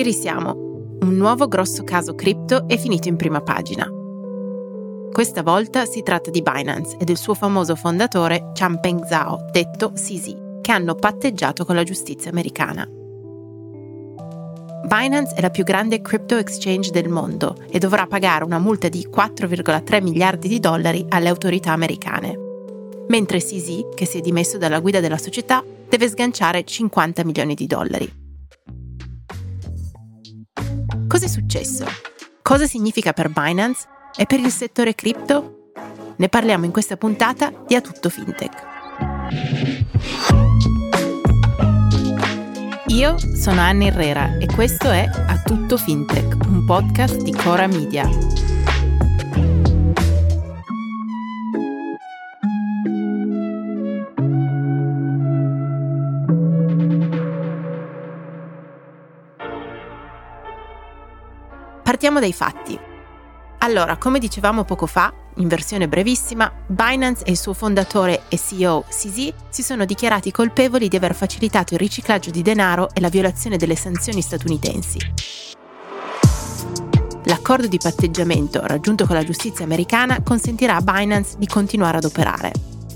Ci 0.00 0.06
risiamo. 0.06 0.52
Un 1.02 1.14
nuovo 1.14 1.46
grosso 1.46 1.84
caso 1.84 2.14
cripto 2.14 2.66
è 2.66 2.78
finito 2.78 3.08
in 3.08 3.16
prima 3.16 3.42
pagina. 3.42 3.86
Questa 5.12 5.42
volta 5.42 5.84
si 5.84 6.02
tratta 6.02 6.30
di 6.30 6.40
Binance 6.40 6.96
e 6.98 7.04
del 7.04 7.18
suo 7.18 7.34
famoso 7.34 7.76
fondatore 7.76 8.50
Changpeng 8.54 9.04
Zhao, 9.04 9.50
detto 9.52 9.92
CZ, 9.92 10.36
che 10.62 10.72
hanno 10.72 10.94
patteggiato 10.94 11.66
con 11.66 11.74
la 11.74 11.82
giustizia 11.82 12.30
americana. 12.30 12.88
Binance 14.86 15.34
è 15.34 15.42
la 15.42 15.50
più 15.50 15.64
grande 15.64 16.00
crypto 16.00 16.38
exchange 16.38 16.90
del 16.90 17.10
mondo 17.10 17.56
e 17.68 17.78
dovrà 17.78 18.06
pagare 18.06 18.44
una 18.44 18.58
multa 18.58 18.88
di 18.88 19.06
4,3 19.06 20.02
miliardi 20.02 20.48
di 20.48 20.60
dollari 20.60 21.04
alle 21.10 21.28
autorità 21.28 21.72
americane. 21.72 22.38
Mentre 23.08 23.40
CZ, 23.40 23.90
che 23.94 24.06
si 24.06 24.16
è 24.16 24.20
dimesso 24.22 24.56
dalla 24.56 24.80
guida 24.80 25.00
della 25.00 25.18
società, 25.18 25.62
deve 25.86 26.08
sganciare 26.08 26.64
50 26.64 27.22
milioni 27.22 27.54
di 27.54 27.66
dollari. 27.66 28.28
Cos'è 31.10 31.26
successo? 31.26 31.86
Cosa 32.40 32.68
significa 32.68 33.12
per 33.12 33.30
Binance 33.30 33.84
e 34.16 34.26
per 34.26 34.38
il 34.38 34.52
settore 34.52 34.94
cripto? 34.94 35.72
Ne 36.14 36.28
parliamo 36.28 36.66
in 36.66 36.70
questa 36.70 36.96
puntata 36.96 37.52
di 37.66 37.74
A 37.74 37.80
Tutto 37.80 38.08
Fintech. 38.08 38.62
Io 42.86 43.16
sono 43.34 43.60
Anna 43.60 43.86
Herrera 43.86 44.38
e 44.38 44.46
questo 44.46 44.88
è 44.88 45.02
A 45.02 45.42
Tutto 45.42 45.76
Fintech, 45.76 46.44
un 46.46 46.64
podcast 46.64 47.20
di 47.22 47.32
Cora 47.32 47.66
Media. 47.66 48.08
Partiamo 62.00 62.24
dai 62.24 62.32
fatti. 62.32 62.80
Allora, 63.58 63.98
come 63.98 64.18
dicevamo 64.18 64.64
poco 64.64 64.86
fa, 64.86 65.12
in 65.34 65.48
versione 65.48 65.86
brevissima, 65.86 66.50
Binance 66.66 67.24
e 67.26 67.32
il 67.32 67.36
suo 67.36 67.52
fondatore 67.52 68.22
e 68.30 68.38
CEO 68.38 68.86
CZ 68.88 69.34
si 69.50 69.62
sono 69.62 69.84
dichiarati 69.84 70.30
colpevoli 70.30 70.88
di 70.88 70.96
aver 70.96 71.14
facilitato 71.14 71.74
il 71.74 71.80
riciclaggio 71.80 72.30
di 72.30 72.40
denaro 72.40 72.88
e 72.94 73.02
la 73.02 73.10
violazione 73.10 73.58
delle 73.58 73.76
sanzioni 73.76 74.22
statunitensi. 74.22 74.98
L'accordo 77.24 77.66
di 77.66 77.76
patteggiamento 77.76 78.66
raggiunto 78.66 79.04
con 79.04 79.14
la 79.14 79.22
giustizia 79.22 79.66
americana 79.66 80.22
consentirà 80.22 80.76
a 80.76 80.80
Binance 80.80 81.36
di 81.36 81.46
continuare 81.46 81.98
ad 81.98 82.04
operare. 82.04 82.52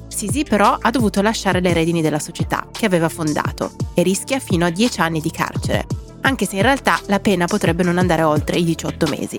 CZ 0.08 0.44
però 0.48 0.78
ha 0.80 0.90
dovuto 0.90 1.20
lasciare 1.20 1.60
le 1.60 1.74
redini 1.74 2.00
della 2.00 2.18
società 2.18 2.68
che 2.72 2.86
aveva 2.86 3.10
fondato 3.10 3.72
e 3.92 4.02
rischia 4.02 4.38
fino 4.38 4.64
a 4.64 4.70
10 4.70 5.00
anni 5.02 5.20
di 5.20 5.30
carcere, 5.30 5.84
anche 6.24 6.46
se 6.46 6.56
in 6.56 6.62
realtà 6.62 6.98
la 7.06 7.20
pena 7.20 7.46
potrebbe 7.46 7.82
non 7.82 7.98
andare 7.98 8.22
oltre 8.22 8.56
i 8.58 8.64
18 8.64 9.06
mesi. 9.06 9.38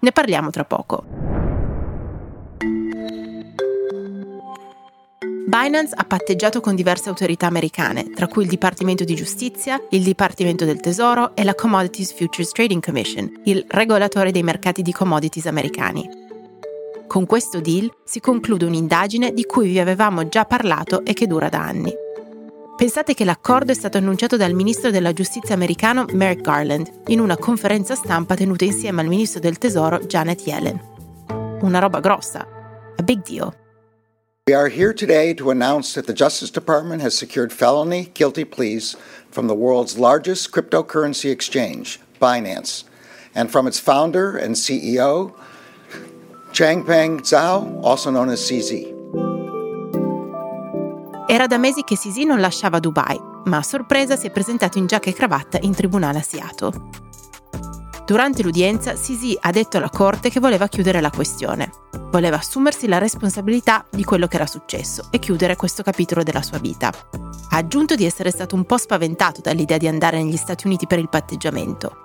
Ne 0.00 0.12
parliamo 0.12 0.50
tra 0.50 0.64
poco. 0.64 1.04
Binance 5.46 5.94
ha 5.94 6.04
patteggiato 6.04 6.60
con 6.60 6.74
diverse 6.74 7.08
autorità 7.08 7.46
americane, 7.46 8.10
tra 8.10 8.26
cui 8.26 8.44
il 8.44 8.48
Dipartimento 8.48 9.04
di 9.04 9.14
Giustizia, 9.14 9.80
il 9.90 10.02
Dipartimento 10.02 10.64
del 10.64 10.80
Tesoro 10.80 11.36
e 11.36 11.44
la 11.44 11.54
Commodities 11.54 12.14
Futures 12.14 12.52
Trading 12.52 12.82
Commission, 12.82 13.30
il 13.44 13.64
regolatore 13.68 14.32
dei 14.32 14.42
mercati 14.42 14.82
di 14.82 14.92
commodities 14.92 15.46
americani. 15.46 16.08
Con 17.06 17.26
questo 17.26 17.60
deal 17.60 17.92
si 18.02 18.20
conclude 18.20 18.64
un'indagine 18.64 19.34
di 19.34 19.44
cui 19.44 19.68
vi 19.68 19.78
avevamo 19.78 20.26
già 20.28 20.46
parlato 20.46 21.04
e 21.04 21.12
che 21.12 21.26
dura 21.26 21.50
da 21.50 21.60
anni. 21.60 21.92
Pensate 22.76 23.12
che 23.14 23.24
l'accordo 23.24 23.70
è 23.70 23.74
stato 23.74 23.98
annunciato 23.98 24.36
dal 24.36 24.54
ministro 24.54 24.90
della 24.90 25.12
giustizia 25.12 25.54
americano 25.54 26.06
Merrick 26.12 26.40
Garland 26.40 26.90
in 27.08 27.20
una 27.20 27.36
conferenza 27.36 27.94
stampa 27.94 28.34
tenuta 28.34 28.64
insieme 28.64 29.02
al 29.02 29.08
ministro 29.08 29.40
del 29.40 29.58
tesoro 29.58 29.98
Janet 29.98 30.46
Yellen. 30.46 30.80
Una 31.60 31.78
roba 31.78 32.00
grossa. 32.00 32.46
A 32.96 33.02
big 33.02 33.22
deal. 33.22 33.54
We 34.48 34.54
are 34.54 34.68
here 34.68 34.92
today 34.92 35.34
to 35.34 35.50
announce 35.50 35.92
that 35.94 36.06
the 36.06 36.14
Justice 36.14 36.50
Department 36.50 37.02
has 37.02 37.14
secured 37.16 37.52
felony 37.52 38.10
guilty 38.14 38.44
pleas 38.44 38.96
from 39.30 39.46
the 39.46 39.54
world's 39.54 39.96
largest 39.96 40.50
cryptocurrency 40.50 41.30
exchange, 41.30 42.00
Binance, 42.20 42.84
and 43.34 43.50
from 43.50 43.68
its 43.68 43.78
founder 43.78 44.36
and 44.36 44.56
CEO, 44.56 45.32
Changpeng 46.52 47.20
Zhao, 47.20 47.80
also 47.84 48.10
known 48.10 48.30
as 48.30 48.40
CZ. 48.40 48.91
Era 51.26 51.46
da 51.46 51.56
mesi 51.56 51.82
che 51.82 51.96
Sisi 51.96 52.24
non 52.24 52.40
lasciava 52.40 52.80
Dubai, 52.80 53.18
ma 53.44 53.58
a 53.58 53.62
sorpresa 53.62 54.16
si 54.16 54.26
è 54.26 54.30
presentato 54.30 54.78
in 54.78 54.86
giacca 54.86 55.08
e 55.08 55.12
cravatta 55.12 55.58
in 55.62 55.72
tribunale 55.72 56.18
a 56.18 56.22
Seattle. 56.22 56.72
Durante 58.04 58.42
l'udienza, 58.42 58.96
Sisi 58.96 59.38
ha 59.40 59.50
detto 59.52 59.76
alla 59.76 59.88
corte 59.88 60.30
che 60.30 60.40
voleva 60.40 60.66
chiudere 60.66 61.00
la 61.00 61.10
questione. 61.10 61.70
Voleva 62.10 62.36
assumersi 62.36 62.88
la 62.88 62.98
responsabilità 62.98 63.86
di 63.88 64.04
quello 64.04 64.26
che 64.26 64.36
era 64.36 64.46
successo 64.46 65.06
e 65.10 65.20
chiudere 65.20 65.56
questo 65.56 65.82
capitolo 65.82 66.24
della 66.24 66.42
sua 66.42 66.58
vita. 66.58 66.92
Ha 67.50 67.56
aggiunto 67.56 67.94
di 67.94 68.04
essere 68.04 68.30
stato 68.30 68.56
un 68.56 68.64
po' 68.64 68.76
spaventato 68.76 69.40
dall'idea 69.40 69.78
di 69.78 69.86
andare 69.86 70.22
negli 70.22 70.36
Stati 70.36 70.66
Uniti 70.66 70.86
per 70.86 70.98
il 70.98 71.08
patteggiamento. 71.08 71.96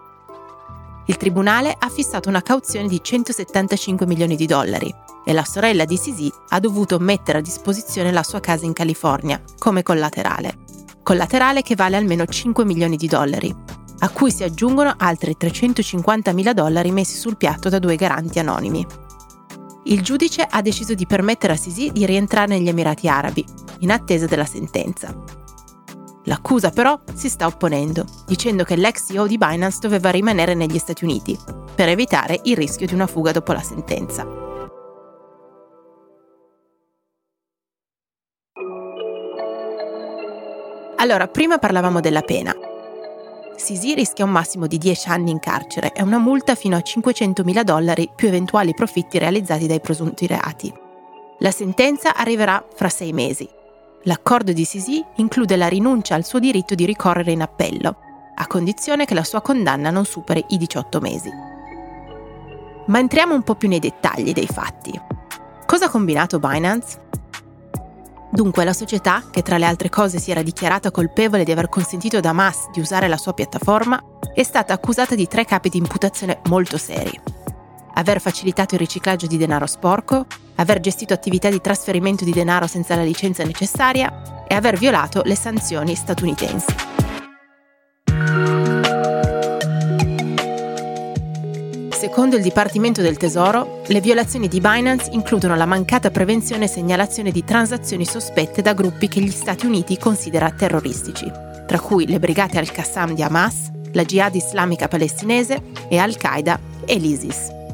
Il 1.07 1.17
tribunale 1.17 1.75
ha 1.77 1.89
fissato 1.89 2.29
una 2.29 2.41
cauzione 2.41 2.87
di 2.87 3.01
175 3.01 4.05
milioni 4.05 4.35
di 4.35 4.45
dollari, 4.45 4.93
e 5.27 5.33
la 5.33 5.43
sorella 5.43 5.83
di 5.83 5.97
Sisi 5.97 6.31
ha 6.49 6.59
dovuto 6.61 6.99
mettere 6.99 7.39
a 7.39 7.41
disposizione 7.41 8.13
la 8.13 8.23
sua 8.23 8.39
casa 8.39 8.63
in 8.63 8.71
California 8.71 9.41
come 9.57 9.83
collaterale. 9.83 10.59
Collaterale 11.03 11.61
che 11.63 11.75
vale 11.75 11.97
almeno 11.97 12.25
5 12.25 12.63
milioni 12.63 12.95
di 12.95 13.09
dollari, 13.09 13.53
a 13.99 14.09
cui 14.09 14.31
si 14.31 14.45
aggiungono 14.45 14.93
altri 14.95 15.35
350 15.35 16.31
mila 16.31 16.53
dollari 16.53 16.91
messi 16.91 17.17
sul 17.17 17.35
piatto 17.35 17.67
da 17.67 17.77
due 17.77 17.97
garanti 17.97 18.39
anonimi. 18.39 18.87
Il 19.83 20.01
giudice 20.01 20.47
ha 20.49 20.61
deciso 20.61 20.93
di 20.93 21.05
permettere 21.05 21.53
a 21.53 21.57
Sisi 21.57 21.91
di 21.91 22.05
rientrare 22.05 22.47
negli 22.47 22.69
Emirati 22.69 23.09
Arabi, 23.09 23.45
in 23.79 23.91
attesa 23.91 24.27
della 24.27 24.45
sentenza. 24.45 25.13
L'accusa 26.23 26.69
però 26.69 26.97
si 27.13 27.27
sta 27.27 27.47
opponendo, 27.47 28.05
dicendo 28.25 28.63
che 28.63 28.77
l'ex 28.77 29.07
CEO 29.07 29.27
di 29.27 29.37
Binance 29.37 29.79
doveva 29.81 30.09
rimanere 30.09 30.53
negli 30.53 30.77
Stati 30.77 31.03
Uniti, 31.03 31.37
per 31.75 31.89
evitare 31.89 32.39
il 32.43 32.55
rischio 32.55 32.87
di 32.87 32.93
una 32.93 33.07
fuga 33.07 33.33
dopo 33.33 33.51
la 33.51 33.61
sentenza. 33.61 34.46
Allora, 40.99 41.27
prima 41.27 41.59
parlavamo 41.59 41.99
della 41.99 42.21
pena. 42.21 42.55
Sisi 43.55 43.93
rischia 43.93 44.25
un 44.25 44.31
massimo 44.31 44.65
di 44.65 44.79
10 44.79 45.09
anni 45.09 45.29
in 45.29 45.39
carcere 45.39 45.91
e 45.93 46.01
una 46.01 46.17
multa 46.17 46.55
fino 46.55 46.75
a 46.75 46.81
500.000 46.83 47.61
dollari 47.61 48.09
più 48.15 48.27
eventuali 48.27 48.73
profitti 48.73 49.19
realizzati 49.19 49.67
dai 49.67 49.79
presunti 49.79 50.25
reati. 50.25 50.73
La 51.39 51.51
sentenza 51.51 52.15
arriverà 52.15 52.65
fra 52.73 52.89
sei 52.89 53.13
mesi. 53.13 53.47
L'accordo 54.03 54.53
di 54.53 54.65
Sisi 54.65 55.03
include 55.17 55.55
la 55.55 55.67
rinuncia 55.67 56.15
al 56.15 56.25
suo 56.25 56.39
diritto 56.39 56.73
di 56.73 56.85
ricorrere 56.85 57.31
in 57.31 57.41
appello, 57.41 57.97
a 58.33 58.47
condizione 58.47 59.05
che 59.05 59.13
la 59.13 59.23
sua 59.23 59.41
condanna 59.41 59.91
non 59.91 60.05
superi 60.05 60.43
i 60.49 60.57
18 60.57 60.99
mesi. 60.99 61.29
Ma 62.87 62.97
entriamo 62.97 63.35
un 63.35 63.43
po' 63.43 63.55
più 63.55 63.67
nei 63.67 63.79
dettagli 63.79 64.33
dei 64.33 64.47
fatti. 64.47 64.99
Cosa 65.67 65.85
ha 65.85 65.89
combinato 65.89 66.39
Binance? 66.39 67.05
Dunque 68.29 68.65
la 68.65 68.73
società, 68.73 69.23
che 69.31 69.41
tra 69.41 69.57
le 69.57 69.65
altre 69.65 69.89
cose 69.89 70.19
si 70.19 70.31
era 70.31 70.41
dichiarata 70.41 70.91
colpevole 70.91 71.43
di 71.43 71.51
aver 71.51 71.69
consentito 71.69 72.17
ad 72.17 72.25
Hamas 72.25 72.69
di 72.71 72.79
usare 72.79 73.07
la 73.07 73.17
sua 73.17 73.33
piattaforma, 73.33 74.01
è 74.33 74.43
stata 74.43 74.73
accusata 74.73 75.15
di 75.15 75.27
tre 75.27 75.45
capi 75.45 75.69
di 75.69 75.77
imputazione 75.77 76.41
molto 76.49 76.77
seri. 76.77 77.19
Aver 77.93 78.21
facilitato 78.21 78.75
il 78.75 78.81
riciclaggio 78.81 79.25
di 79.25 79.37
denaro 79.37 79.65
sporco, 79.65 80.25
aver 80.55 80.79
gestito 80.79 81.13
attività 81.13 81.49
di 81.49 81.61
trasferimento 81.61 82.25
di 82.25 82.31
denaro 82.31 82.67
senza 82.67 82.95
la 82.95 83.03
licenza 83.03 83.43
necessaria 83.43 84.45
e 84.47 84.53
aver 84.53 84.77
violato 84.77 85.21
le 85.23 85.35
sanzioni 85.35 85.95
statunitensi. 85.95 86.96
Secondo 92.07 92.37
il 92.37 92.41
Dipartimento 92.41 93.01
del 93.01 93.17
Tesoro, 93.17 93.81
le 93.87 93.99
violazioni 93.99 94.47
di 94.47 94.61
Binance 94.61 95.09
includono 95.11 95.57
la 95.57 95.65
mancata 95.65 96.09
prevenzione 96.09 96.63
e 96.63 96.69
segnalazione 96.69 97.31
di 97.31 97.43
transazioni 97.43 98.05
sospette 98.05 98.61
da 98.61 98.73
gruppi 98.73 99.09
che 99.09 99.19
gli 99.19 99.29
Stati 99.29 99.65
Uniti 99.65 99.97
considera 99.97 100.49
terroristici, 100.49 101.29
tra 101.67 101.79
cui 101.81 102.07
le 102.07 102.17
brigate 102.17 102.59
Al-Qassam 102.59 103.13
di 103.13 103.21
Hamas, 103.21 103.71
la 103.91 104.05
Jihad 104.05 104.35
islamica 104.35 104.87
palestinese 104.87 105.61
e 105.89 105.97
Al-Qaeda 105.97 106.57
e 106.85 106.95
l'ISIS. 106.95 107.66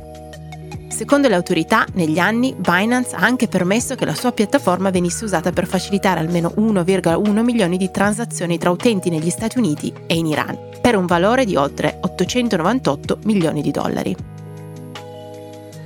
Secondo 0.93 1.27
le 1.27 1.33
autorità, 1.33 1.87
negli 1.93 2.19
anni 2.19 2.53
Binance 2.55 3.15
ha 3.15 3.21
anche 3.21 3.47
permesso 3.47 3.95
che 3.95 4.05
la 4.05 4.13
sua 4.13 4.31
piattaforma 4.31 4.91
venisse 4.91 5.25
usata 5.25 5.51
per 5.51 5.65
facilitare 5.65 6.19
almeno 6.19 6.53
1,1 6.55 7.41
milioni 7.41 7.77
di 7.77 7.89
transazioni 7.89 8.59
tra 8.59 8.69
utenti 8.69 9.09
negli 9.09 9.31
Stati 9.31 9.57
Uniti 9.57 9.91
e 10.05 10.13
in 10.13 10.27
Iran, 10.27 10.55
per 10.79 10.95
un 10.95 11.07
valore 11.07 11.45
di 11.45 11.55
oltre 11.55 11.97
898 11.99 13.17
milioni 13.23 13.63
di 13.63 13.71
dollari. 13.71 14.15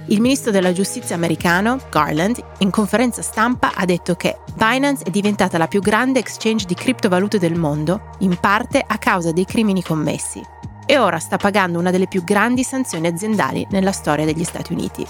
Il 0.08 0.20
ministro 0.20 0.52
della 0.52 0.74
giustizia 0.74 1.16
americano, 1.16 1.80
Garland, 1.90 2.44
in 2.60 2.70
conferenza 2.70 3.22
stampa 3.22 3.72
ha 3.76 3.86
detto 3.86 4.16
che 4.16 4.40
Binance 4.56 5.06
è 5.06 5.10
diventata 5.10 5.58
la 5.58 5.68
più 5.68 5.80
grande 5.80 6.20
exchange 6.20 6.66
di 6.66 6.76
criptovalute 6.76 7.40
del 7.40 7.58
mondo, 7.58 8.10
in 8.20 8.38
parte 8.38 8.84
a 8.86 8.98
causa 8.98 9.32
dei 9.32 9.46
crimini 9.46 9.82
commessi. 9.82 10.56
E 10.88 10.98
ora 10.98 11.20
sta 11.20 11.38
pagando 11.38 11.78
una 11.78 11.92
delle 11.92 12.08
più 12.08 12.24
grandi 12.24 12.64
sanzioni 12.64 13.06
aziendali 13.06 13.68
nella 13.70 13.92
storia 13.92 14.26
degli 14.26 14.44
Stati 14.44 14.74
Uniti. 14.74 15.06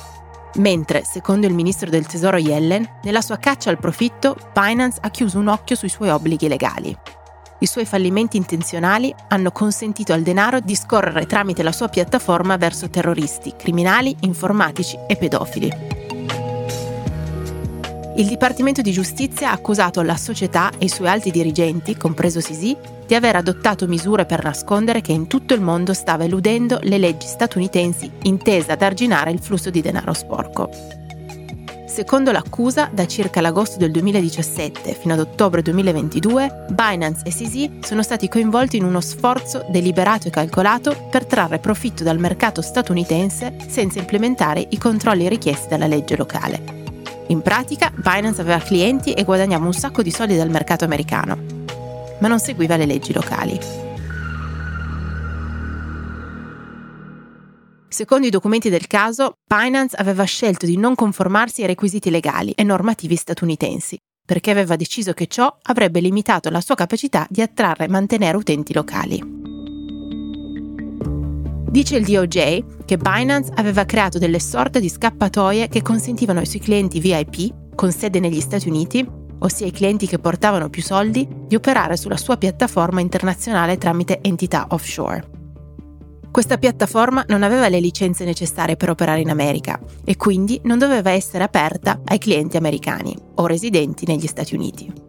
Mentre, 0.55 1.03
secondo 1.05 1.45
il 1.45 1.53
ministro 1.53 1.89
del 1.89 2.07
Tesoro 2.07 2.37
Yellen, 2.37 2.85
nella 3.03 3.21
sua 3.21 3.37
caccia 3.37 3.69
al 3.69 3.77
profitto, 3.77 4.35
Binance 4.53 4.97
ha 5.01 5.09
chiuso 5.11 5.37
un 5.37 5.47
occhio 5.47 5.75
sui 5.75 5.89
suoi 5.89 6.09
obblighi 6.09 6.47
legali. 6.47 6.97
I 7.59 7.65
suoi 7.65 7.85
fallimenti 7.85 8.37
intenzionali 8.37 9.13
hanno 9.29 9.51
consentito 9.51 10.13
al 10.13 10.23
denaro 10.23 10.59
di 10.59 10.75
scorrere 10.75 11.25
tramite 11.25 11.63
la 11.63 11.71
sua 11.71 11.87
piattaforma 11.89 12.57
verso 12.57 12.89
terroristi, 12.89 13.53
criminali, 13.55 14.15
informatici 14.21 14.97
e 15.07 15.15
pedofili. 15.15 16.06
Il 18.17 18.25
Dipartimento 18.25 18.81
di 18.81 18.91
Giustizia 18.91 19.51
ha 19.51 19.53
accusato 19.53 20.01
la 20.01 20.17
società 20.17 20.71
e 20.79 20.85
i 20.85 20.89
suoi 20.89 21.07
alti 21.07 21.29
dirigenti, 21.29 21.95
compreso 21.95 22.41
Sisi, 22.41 22.75
di 23.05 23.13
aver 23.13 23.35
adottato 23.35 23.85
misure 23.85 24.25
per 24.25 24.43
nascondere 24.43 25.01
che 25.01 25.11
in 25.11 25.27
tutto 25.27 25.53
il 25.53 25.61
mondo 25.61 25.93
stava 25.93 26.23
eludendo 26.23 26.79
le 26.81 26.97
leggi 26.97 27.27
statunitensi 27.27 28.09
intese 28.23 28.71
ad 28.71 28.81
arginare 28.81 29.29
il 29.29 29.39
flusso 29.39 29.69
di 29.69 29.81
denaro 29.81 30.13
sporco. 30.13 30.67
Secondo 31.85 32.31
l'accusa, 32.31 32.89
da 32.91 33.05
circa 33.05 33.39
l'agosto 33.39 33.77
del 33.77 33.91
2017 33.91 34.93
fino 34.93 35.13
ad 35.13 35.19
ottobre 35.19 35.61
2022, 35.61 36.65
Binance 36.71 37.21
e 37.23 37.31
Sisi 37.31 37.77
sono 37.83 38.01
stati 38.01 38.27
coinvolti 38.27 38.77
in 38.77 38.83
uno 38.83 38.99
sforzo 38.99 39.63
deliberato 39.69 40.27
e 40.27 40.31
calcolato 40.31 41.05
per 41.11 41.27
trarre 41.27 41.59
profitto 41.59 42.03
dal 42.03 42.17
mercato 42.17 42.63
statunitense 42.63 43.57
senza 43.67 43.99
implementare 43.99 44.65
i 44.71 44.77
controlli 44.79 45.29
richiesti 45.29 45.67
dalla 45.67 45.85
legge 45.85 46.17
locale. 46.17 46.76
In 47.29 47.41
pratica, 47.41 47.91
Binance 47.93 48.39
aveva 48.39 48.59
clienti 48.59 49.11
e 49.11 49.23
guadagnava 49.23 49.65
un 49.65 49.73
sacco 49.73 50.01
di 50.01 50.11
soldi 50.11 50.37
dal 50.37 50.49
mercato 50.49 50.85
americano, 50.85 51.37
ma 52.19 52.27
non 52.29 52.39
seguiva 52.39 52.77
le 52.77 52.85
leggi 52.85 53.11
locali. 53.11 53.59
Secondo 57.89 58.27
i 58.27 58.29
documenti 58.29 58.69
del 58.69 58.87
caso, 58.87 59.33
Binance 59.45 59.97
aveva 59.97 60.23
scelto 60.23 60.65
di 60.65 60.77
non 60.77 60.95
conformarsi 60.95 61.61
ai 61.61 61.67
requisiti 61.67 62.09
legali 62.09 62.51
e 62.51 62.63
normativi 62.63 63.15
statunitensi, 63.15 63.97
perché 64.25 64.51
aveva 64.51 64.77
deciso 64.77 65.11
che 65.13 65.27
ciò 65.27 65.53
avrebbe 65.63 65.99
limitato 65.99 66.49
la 66.49 66.61
sua 66.61 66.75
capacità 66.75 67.27
di 67.29 67.41
attrarre 67.41 67.85
e 67.85 67.89
mantenere 67.89 68.37
utenti 68.37 68.73
locali. 68.73 69.36
Dice 71.69 71.97
il 71.97 72.05
DOJ 72.05 72.85
che 72.85 72.97
Binance 72.97 73.51
aveva 73.55 73.83
creato 73.83 74.17
delle 74.17 74.39
sorte 74.39 74.79
di 74.79 74.87
scappatoie 74.87 75.67
che 75.67 75.81
consentivano 75.81 76.39
ai 76.39 76.45
suoi 76.45 76.61
clienti 76.61 76.99
VIP, 76.99 77.75
con 77.75 77.91
sede 77.91 78.19
negli 78.21 78.39
Stati 78.39 78.69
Uniti, 78.69 79.05
ossia 79.39 79.67
i 79.67 79.71
clienti 79.71 80.07
che 80.07 80.17
portavano 80.17 80.69
più 80.69 80.81
soldi, 80.81 81.27
di 81.45 81.55
operare 81.55 81.97
sulla 81.97 82.17
sua 82.17 82.37
piattaforma 82.37 83.01
internazionale 83.01 83.77
tramite 83.77 84.19
entità 84.21 84.67
offshore. 84.69 85.35
Questa 86.31 86.57
piattaforma 86.57 87.25
non 87.27 87.43
aveva 87.43 87.67
le 87.67 87.79
licenze 87.79 88.23
necessarie 88.23 88.77
per 88.77 88.89
operare 88.89 89.21
in 89.21 89.29
America 89.29 89.79
e 90.05 90.15
quindi 90.15 90.61
non 90.63 90.77
doveva 90.77 91.11
essere 91.11 91.43
aperta 91.43 92.01
ai 92.05 92.17
clienti 92.17 92.57
americani 92.57 93.15
o 93.35 93.45
residenti 93.45 94.05
negli 94.05 94.27
Stati 94.27 94.55
Uniti. 94.55 95.06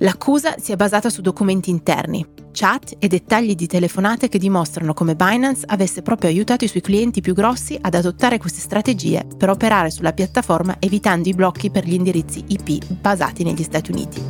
L'accusa 0.00 0.54
si 0.58 0.70
è 0.70 0.76
basata 0.76 1.10
su 1.10 1.22
documenti 1.22 1.70
interni, 1.70 2.24
chat 2.52 2.94
e 3.00 3.08
dettagli 3.08 3.56
di 3.56 3.66
telefonate 3.66 4.28
che 4.28 4.38
dimostrano 4.38 4.94
come 4.94 5.16
Binance 5.16 5.64
avesse 5.66 6.02
proprio 6.02 6.30
aiutato 6.30 6.64
i 6.64 6.68
suoi 6.68 6.82
clienti 6.82 7.20
più 7.20 7.34
grossi 7.34 7.76
ad 7.80 7.94
adottare 7.94 8.38
queste 8.38 8.60
strategie 8.60 9.26
per 9.36 9.50
operare 9.50 9.90
sulla 9.90 10.12
piattaforma 10.12 10.76
evitando 10.78 11.28
i 11.28 11.34
blocchi 11.34 11.70
per 11.70 11.84
gli 11.84 11.94
indirizzi 11.94 12.44
IP 12.46 12.92
basati 12.92 13.42
negli 13.42 13.64
Stati 13.64 13.90
Uniti. 13.90 14.22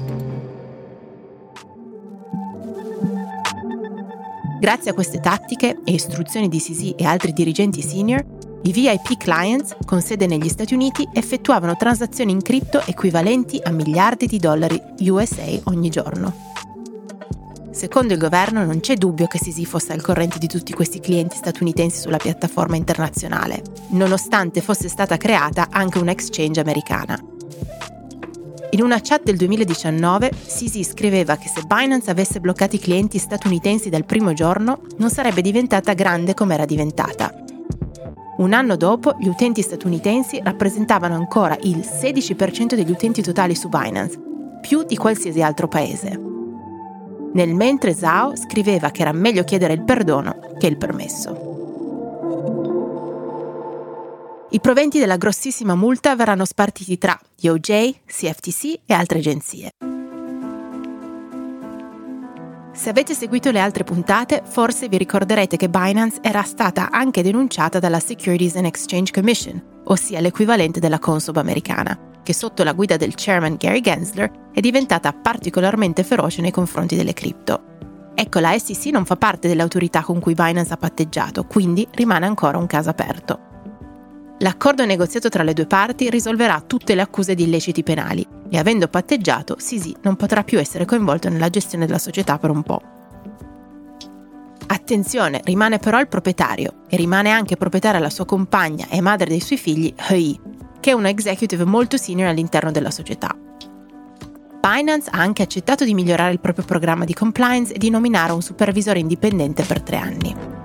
Grazie 4.59 4.91
a 4.91 4.95
queste 4.95 5.21
tattiche 5.21 5.81
e 5.85 5.93
istruzioni 5.93 6.49
di 6.49 6.59
Sisi 6.59 6.95
e 6.97 7.05
altri 7.05 7.33
dirigenti 7.33 7.83
senior, 7.83 8.25
i 8.69 8.73
VIP 8.73 9.17
clients 9.17 9.75
con 9.87 10.03
sede 10.03 10.27
negli 10.27 10.51
Stati 10.51 10.75
Uniti 10.75 11.09
effettuavano 11.15 11.75
transazioni 11.79 12.33
in 12.33 12.43
cripto 12.43 12.83
equivalenti 12.85 13.59
a 13.63 13.71
miliardi 13.71 14.27
di 14.27 14.39
dollari 14.39 14.79
USA 15.09 15.47
ogni 15.65 15.89
giorno. 15.89 16.53
Secondo 17.71 18.13
il 18.13 18.19
governo 18.19 18.67
non 18.67 18.81
c'è 18.81 18.97
dubbio 18.97 19.27
che 19.27 19.39
Sisi 19.39 19.65
fosse 19.65 19.95
al 19.95 20.03
corrente 20.03 20.39
di 20.39 20.49
tutti 20.49 20.75
questi 20.75 21.01
clienti 21.01 21.37
statunitensi 21.37 21.99
sulla 21.99 22.19
piattaforma 22.19 22.77
internazionale, 22.77 23.63
nonostante 23.93 24.61
fosse 24.61 24.89
stata 24.89 25.17
creata 25.17 25.69
anche 25.71 25.97
una 25.97 26.11
exchange 26.11 26.61
americana. 26.61 27.19
In 28.73 28.83
una 28.83 29.01
chat 29.01 29.23
del 29.23 29.39
2019, 29.39 30.31
Sisi 30.45 30.85
scriveva 30.85 31.37
che 31.37 31.49
se 31.49 31.63
Binance 31.67 32.11
avesse 32.11 32.39
bloccato 32.39 32.77
i 32.77 32.81
clienti 32.81 33.17
statunitensi 33.17 33.89
dal 33.89 34.05
primo 34.05 34.35
giorno, 34.35 34.83
non 34.99 35.09
sarebbe 35.09 35.41
diventata 35.41 35.95
grande 35.95 36.35
come 36.35 36.53
era 36.53 36.67
diventata. 36.67 37.47
Un 38.39 38.53
anno 38.53 38.77
dopo, 38.77 39.15
gli 39.19 39.29
utenti 39.29 39.63
statunitensi 39.63 40.41
rappresentavano 40.43 41.15
ancora 41.15 41.57
il 41.63 41.79
16% 41.79 42.75
degli 42.75 42.91
utenti 42.91 43.23
totali 43.23 43.55
su 43.55 43.69
Binance, 43.69 44.19
più 44.61 44.83
di 44.83 44.97
qualsiasi 44.97 45.43
altro 45.43 45.69
paese 45.69 46.29
nel 47.39 47.55
mentre 47.55 47.95
Zhao 47.95 48.35
scriveva 48.37 48.91
che 48.91 49.03
era 49.03 49.13
meglio 49.13 49.45
chiedere 49.45 49.75
il 49.75 49.85
perdono 49.85 50.39
che 50.59 50.67
il 50.67 50.77
permesso. 50.77 51.47
I 54.51 54.61
proventi 54.61 54.99
della 54.99 55.17
grossissima 55.17 55.75
multa 55.75 56.17
verranno 56.17 56.47
spartiti 56.47 56.97
tra 56.97 57.19
DOJ, 57.41 58.01
CFTC 58.07 58.81
e 58.87 58.95
altre 58.95 59.19
agenzie. 59.19 59.88
Se 62.79 62.91
avete 62.91 63.13
seguito 63.13 63.51
le 63.51 63.59
altre 63.59 63.83
puntate, 63.83 64.41
forse 64.45 64.89
vi 64.89 64.99
ricorderete 64.99 65.57
che 65.57 65.69
Binance 65.69 66.21
era 66.23 66.45
stata 66.45 66.93
anche 66.93 67.25
denunciata 67.25 67.81
dalla 67.81 67.99
Securities 67.99 68.55
and 68.55 68.67
Exchange 68.67 69.11
Commission, 69.11 69.61
ossia 69.87 70.21
l'equivalente 70.21 70.79
della 70.79 71.01
Consob 71.01 71.39
americana 71.39 71.99
che 72.23 72.33
sotto 72.33 72.63
la 72.63 72.75
guida 72.75 72.97
del 72.97 73.15
chairman 73.17 73.57
Gary 73.57 73.81
Gensler 73.81 74.31
è 74.53 74.61
diventata 74.61 75.13
particolarmente 75.13 76.05
feroce 76.05 76.41
nei 76.41 76.53
confronti 76.53 76.95
delle 76.95 77.15
cripto. 77.15 77.63
Ecco, 78.15 78.39
la 78.39 78.57
SEC 78.57 78.93
non 78.93 79.05
fa 79.05 79.17
parte 79.17 79.49
delle 79.49 79.63
autorità 79.63 80.03
con 80.03 80.21
cui 80.21 80.35
Binance 80.35 80.73
ha 80.73 80.77
patteggiato, 80.77 81.47
quindi 81.47 81.85
rimane 81.95 82.27
ancora 82.27 82.59
un 82.59 82.67
caso 82.67 82.91
aperto. 82.91 83.48
L'accordo 84.41 84.85
negoziato 84.85 85.29
tra 85.29 85.43
le 85.43 85.53
due 85.53 85.67
parti 85.67 86.09
risolverà 86.11 86.63
tutte 86.65 86.95
le 86.95 87.03
accuse 87.03 87.35
di 87.35 87.43
illeciti 87.43 87.83
penali 87.83 88.25
e 88.49 88.59
avendo 88.59 88.87
patteggiato, 88.87 89.57
Sisi 89.59 89.95
non 90.03 90.15
potrà 90.15 90.45
più 90.45 90.61
essere 90.61 90.85
coinvolto 90.85 91.29
nella 91.29 91.51
gestione 91.51 91.87
della 91.87 91.99
società 91.99 92.39
per 92.39 92.51
un 92.51 92.63
po'. 92.63 92.81
Attenzione, 94.69 95.41
rimane 95.45 95.79
però 95.79 95.99
il 95.99 96.09
proprietario 96.09 96.83
e 96.89 96.97
rimane 96.97 97.31
anche 97.31 97.57
proprietaria 97.57 97.99
la 97.99 98.11
sua 98.11 98.27
compagna 98.27 98.87
e 98.89 99.01
madre 99.01 99.29
dei 99.29 99.41
suoi 99.41 99.59
figli, 99.59 99.93
Hui, 100.11 100.39
che 100.79 100.91
è 100.91 100.95
una 100.95 101.09
executive 101.09 101.65
molto 101.65 101.97
senior 101.97 102.29
all'interno 102.29 102.71
della 102.71 102.91
società. 102.91 103.37
Binance 104.61 105.11
ha 105.11 105.19
anche 105.19 105.43
accettato 105.43 105.85
di 105.85 105.95
migliorare 105.95 106.33
il 106.33 106.41
proprio 106.41 106.65
programma 106.65 107.05
di 107.05 107.15
compliance 107.15 107.73
e 107.73 107.79
di 107.79 107.91
nominare 107.91 108.33
un 108.33 108.43
supervisore 108.43 108.99
indipendente 108.99 109.65
per 109.65 109.83
tre 109.83 109.97
anni. 109.97 110.58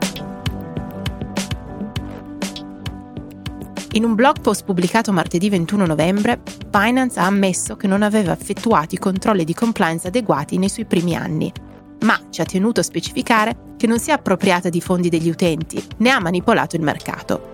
In 3.96 4.04
un 4.04 4.16
blog 4.16 4.42
post 4.42 4.64
pubblicato 4.64 5.12
martedì 5.12 5.52
21 5.52 5.86
novembre, 5.86 6.42
Binance 6.68 7.20
ha 7.20 7.28
ammesso 7.28 7.76
che 7.76 7.86
non 7.86 8.02
aveva 8.02 8.34
effettuato 8.34 8.96
i 8.96 8.98
controlli 8.98 9.44
di 9.44 9.54
compliance 9.54 10.08
adeguati 10.08 10.58
nei 10.58 10.70
suoi 10.70 10.86
primi 10.86 11.16
anni, 11.16 11.52
ma 12.00 12.20
ci 12.32 12.42
ha 12.42 12.46
tenuto 12.46 12.80
a 12.80 12.84
specificare 12.84 13.76
che 13.78 13.86
non 13.86 14.00
si 14.00 14.10
è 14.10 14.14
appropriata 14.14 14.70
di 14.70 14.82
fondi 14.82 15.10
degli 15.10 15.30
utenti, 15.30 15.80
né 15.98 16.10
ha 16.10 16.20
manipolato 16.20 16.76
il 16.76 16.82
mercato. 16.82 17.52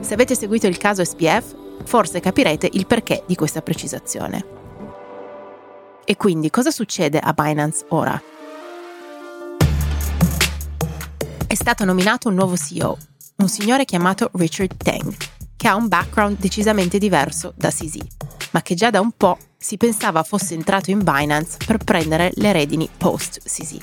Se 0.00 0.14
avete 0.14 0.34
seguito 0.34 0.66
il 0.66 0.78
caso 0.78 1.04
SPF, 1.04 1.54
forse 1.84 2.20
capirete 2.20 2.70
il 2.72 2.86
perché 2.86 3.22
di 3.26 3.34
questa 3.34 3.60
precisazione. 3.60 4.46
E 6.06 6.16
quindi 6.16 6.48
cosa 6.48 6.70
succede 6.70 7.18
a 7.18 7.34
Binance 7.34 7.84
ora? 7.88 8.18
È 11.46 11.54
stato 11.54 11.84
nominato 11.84 12.28
un 12.28 12.34
nuovo 12.34 12.56
CEO, 12.56 12.96
un 13.40 13.48
signore 13.48 13.84
chiamato 13.84 14.30
Richard 14.32 14.76
Teng, 14.76 15.14
che 15.56 15.68
ha 15.68 15.76
un 15.76 15.86
background 15.86 16.38
decisamente 16.40 16.98
diverso 16.98 17.52
da 17.56 17.70
CZ, 17.70 17.98
ma 18.50 18.62
che 18.62 18.74
già 18.74 18.90
da 18.90 18.98
un 18.98 19.12
po' 19.16 19.38
si 19.56 19.76
pensava 19.76 20.24
fosse 20.24 20.54
entrato 20.54 20.90
in 20.90 21.04
Binance 21.04 21.56
per 21.64 21.76
prendere 21.78 22.32
le 22.34 22.50
redini 22.50 22.88
post-CZ. 22.96 23.76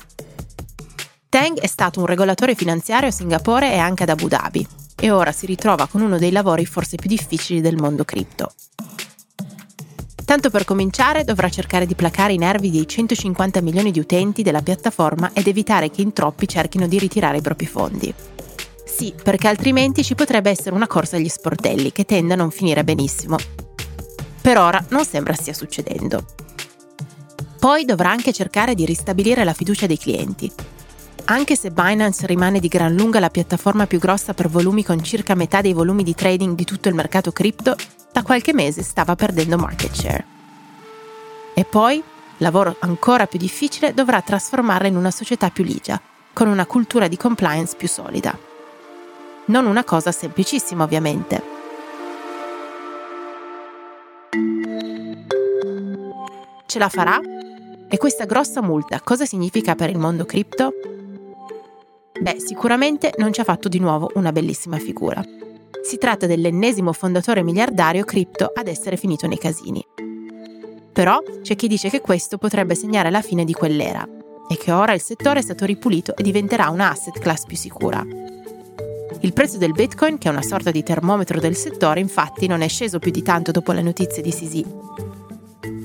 Teng 1.30 1.58
è 1.58 1.66
stato 1.66 2.00
un 2.00 2.06
regolatore 2.06 2.54
finanziario 2.54 3.08
a 3.08 3.12
Singapore 3.12 3.72
e 3.72 3.78
anche 3.78 4.02
ad 4.02 4.10
Abu 4.10 4.28
Dhabi, 4.28 4.66
e 4.94 5.10
ora 5.10 5.32
si 5.32 5.46
ritrova 5.46 5.86
con 5.86 6.02
uno 6.02 6.18
dei 6.18 6.32
lavori 6.32 6.66
forse 6.66 6.96
più 6.96 7.08
difficili 7.08 7.62
del 7.62 7.76
mondo 7.76 8.04
cripto. 8.04 8.52
Tanto 10.22 10.50
per 10.50 10.64
cominciare 10.64 11.24
dovrà 11.24 11.48
cercare 11.48 11.86
di 11.86 11.94
placare 11.94 12.34
i 12.34 12.38
nervi 12.38 12.70
dei 12.70 12.86
150 12.86 13.62
milioni 13.62 13.90
di 13.90 14.00
utenti 14.00 14.42
della 14.42 14.60
piattaforma 14.60 15.30
ed 15.32 15.46
evitare 15.46 15.90
che 15.90 16.02
in 16.02 16.12
troppi 16.12 16.46
cerchino 16.46 16.86
di 16.86 16.98
ritirare 16.98 17.38
i 17.38 17.42
propri 17.42 17.66
fondi. 17.66 18.14
Sì, 18.96 19.12
perché 19.22 19.46
altrimenti 19.46 20.02
ci 20.02 20.14
potrebbe 20.14 20.48
essere 20.48 20.74
una 20.74 20.86
corsa 20.86 21.16
agli 21.16 21.28
sportelli 21.28 21.92
che 21.92 22.06
tende 22.06 22.32
a 22.32 22.36
non 22.36 22.50
finire 22.50 22.82
benissimo. 22.82 23.36
Per 24.40 24.56
ora 24.56 24.82
non 24.88 25.04
sembra 25.04 25.34
stia 25.34 25.52
succedendo. 25.52 26.24
Poi 27.60 27.84
dovrà 27.84 28.08
anche 28.08 28.32
cercare 28.32 28.74
di 28.74 28.86
ristabilire 28.86 29.44
la 29.44 29.52
fiducia 29.52 29.86
dei 29.86 29.98
clienti. 29.98 30.50
Anche 31.26 31.56
se 31.56 31.72
Binance 31.72 32.26
rimane 32.26 32.58
di 32.58 32.68
gran 32.68 32.94
lunga 32.94 33.20
la 33.20 33.28
piattaforma 33.28 33.86
più 33.86 33.98
grossa 33.98 34.32
per 34.32 34.48
volumi 34.48 34.82
con 34.82 35.04
circa 35.04 35.34
metà 35.34 35.60
dei 35.60 35.74
volumi 35.74 36.02
di 36.02 36.14
trading 36.14 36.54
di 36.54 36.64
tutto 36.64 36.88
il 36.88 36.94
mercato 36.94 37.32
cripto, 37.32 37.76
da 38.10 38.22
qualche 38.22 38.54
mese 38.54 38.82
stava 38.82 39.14
perdendo 39.14 39.58
market 39.58 39.92
share. 39.92 40.24
E 41.52 41.64
poi, 41.66 42.02
lavoro 42.38 42.76
ancora 42.78 43.26
più 43.26 43.38
difficile, 43.38 43.92
dovrà 43.92 44.22
trasformarla 44.22 44.88
in 44.88 44.96
una 44.96 45.10
società 45.10 45.50
più 45.50 45.64
ligia, 45.64 46.00
con 46.32 46.48
una 46.48 46.64
cultura 46.64 47.08
di 47.08 47.18
compliance 47.18 47.76
più 47.76 47.88
solida. 47.88 48.55
Non 49.48 49.66
una 49.66 49.84
cosa 49.84 50.10
semplicissima, 50.10 50.82
ovviamente. 50.82 51.40
Ce 56.66 56.78
la 56.80 56.88
farà? 56.88 57.20
E 57.88 57.96
questa 57.96 58.24
grossa 58.24 58.60
multa 58.60 59.00
cosa 59.00 59.24
significa 59.24 59.76
per 59.76 59.90
il 59.90 59.98
mondo 59.98 60.24
cripto? 60.24 60.72
Beh, 62.20 62.40
sicuramente 62.40 63.12
non 63.18 63.32
ci 63.32 63.40
ha 63.40 63.44
fatto 63.44 63.68
di 63.68 63.78
nuovo 63.78 64.10
una 64.14 64.32
bellissima 64.32 64.78
figura. 64.78 65.22
Si 65.84 65.96
tratta 65.96 66.26
dell'ennesimo 66.26 66.92
fondatore 66.92 67.44
miliardario 67.44 68.02
cripto 68.04 68.50
ad 68.52 68.66
essere 68.66 68.96
finito 68.96 69.28
nei 69.28 69.38
casini. 69.38 69.86
Però 70.92 71.22
c'è 71.42 71.54
chi 71.54 71.68
dice 71.68 71.88
che 71.88 72.00
questo 72.00 72.36
potrebbe 72.36 72.74
segnare 72.74 73.10
la 73.10 73.22
fine 73.22 73.44
di 73.44 73.52
quell'era 73.52 74.04
e 74.48 74.56
che 74.56 74.72
ora 74.72 74.92
il 74.92 75.00
settore 75.00 75.38
è 75.38 75.42
stato 75.42 75.64
ripulito 75.64 76.16
e 76.16 76.22
diventerà 76.24 76.68
una 76.68 76.90
asset 76.90 77.16
class 77.20 77.44
più 77.44 77.56
sicura. 77.56 78.04
Il 79.20 79.32
prezzo 79.32 79.58
del 79.58 79.72
Bitcoin, 79.72 80.18
che 80.18 80.28
è 80.28 80.32
una 80.32 80.42
sorta 80.42 80.70
di 80.70 80.82
termometro 80.82 81.40
del 81.40 81.56
settore, 81.56 82.00
infatti 82.00 82.46
non 82.46 82.60
è 82.60 82.68
sceso 82.68 82.98
più 82.98 83.10
di 83.10 83.22
tanto 83.22 83.50
dopo 83.50 83.72
le 83.72 83.82
notizie 83.82 84.22
di 84.22 84.30
Sisi. 84.30 84.64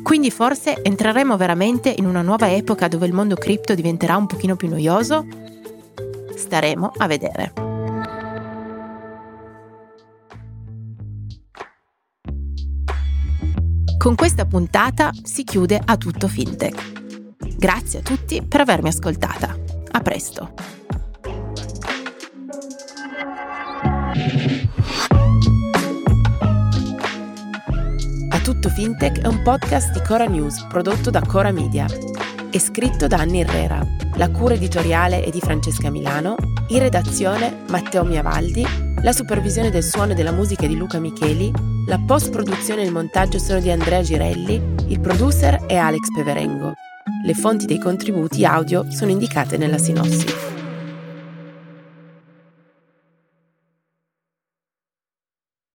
Quindi 0.03 0.31
forse 0.31 0.81
entreremo 0.81 1.37
veramente 1.37 1.93
in 1.95 2.05
una 2.05 2.21
nuova 2.21 2.51
epoca 2.51 2.87
dove 2.87 3.05
il 3.05 3.13
mondo 3.13 3.35
cripto 3.35 3.73
diventerà 3.75 4.17
un 4.17 4.27
pochino 4.27 4.55
più 4.55 4.67
noioso 4.67 5.25
Staremo 6.41 6.91
a 6.97 7.07
vedere. 7.07 7.53
Con 13.97 14.15
questa 14.15 14.45
puntata 14.45 15.11
si 15.23 15.43
chiude 15.43 15.79
a 15.83 15.95
tutto 15.95 16.27
fintech. 16.27 17.37
Grazie 17.57 17.99
a 17.99 18.01
tutti 18.01 18.41
per 18.41 18.61
avermi 18.61 18.89
ascoltata. 18.89 19.55
A 19.91 19.99
presto. 20.01 20.80
A 28.61 28.63
tutto 28.63 28.75
fintech 28.79 29.21
è 29.21 29.25
un 29.25 29.41
podcast 29.41 29.91
di 29.91 30.01
Cora 30.05 30.25
News 30.25 30.67
prodotto 30.69 31.09
da 31.09 31.21
Cora 31.21 31.51
Media. 31.51 31.87
È 32.51 32.59
scritto 32.59 33.07
da 33.07 33.17
Anni 33.17 33.39
Herrera 33.39 33.83
la 34.17 34.29
cura 34.29 34.53
editoriale 34.53 35.23
è 35.23 35.31
di 35.31 35.39
Francesca 35.39 35.89
Milano, 35.89 36.35
in 36.67 36.77
redazione 36.77 37.63
Matteo 37.69 38.03
Miavaldi, 38.03 38.63
la 39.01 39.13
supervisione 39.13 39.71
del 39.71 39.81
suono 39.81 40.11
e 40.11 40.13
della 40.13 40.31
musica 40.31 40.65
è 40.65 40.67
di 40.67 40.77
Luca 40.77 40.99
Micheli, 40.99 41.51
la 41.87 41.99
post-produzione 42.05 42.83
e 42.83 42.85
il 42.85 42.91
montaggio 42.91 43.39
sono 43.39 43.59
di 43.59 43.71
Andrea 43.71 44.03
Girelli, 44.03 44.61
il 44.89 44.99
producer 44.99 45.65
è 45.65 45.77
Alex 45.77 46.11
Peverengo. 46.13 46.73
Le 47.25 47.33
fonti 47.33 47.65
dei 47.65 47.79
contributi 47.79 48.45
audio 48.45 48.91
sono 48.91 49.09
indicate 49.09 49.57
nella 49.57 49.79
sinossi. 49.79 50.60